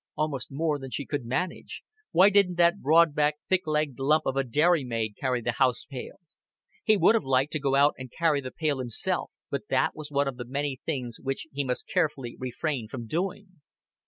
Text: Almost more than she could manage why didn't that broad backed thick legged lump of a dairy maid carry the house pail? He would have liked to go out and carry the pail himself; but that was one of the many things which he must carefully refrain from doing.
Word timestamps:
Almost 0.15 0.51
more 0.51 0.79
than 0.79 0.89
she 0.89 1.05
could 1.05 1.25
manage 1.25 1.83
why 2.09 2.31
didn't 2.31 2.55
that 2.55 2.81
broad 2.81 3.13
backed 3.13 3.41
thick 3.49 3.67
legged 3.67 3.99
lump 3.99 4.25
of 4.25 4.35
a 4.35 4.43
dairy 4.43 4.83
maid 4.83 5.13
carry 5.15 5.41
the 5.41 5.51
house 5.51 5.85
pail? 5.85 6.15
He 6.83 6.97
would 6.97 7.13
have 7.13 7.23
liked 7.23 7.51
to 7.51 7.59
go 7.59 7.75
out 7.75 7.93
and 7.99 8.09
carry 8.11 8.41
the 8.41 8.49
pail 8.49 8.79
himself; 8.79 9.29
but 9.51 9.67
that 9.69 9.95
was 9.95 10.09
one 10.09 10.27
of 10.27 10.37
the 10.37 10.45
many 10.45 10.79
things 10.87 11.19
which 11.21 11.45
he 11.51 11.63
must 11.63 11.87
carefully 11.87 12.35
refrain 12.39 12.87
from 12.87 13.05
doing. 13.05 13.61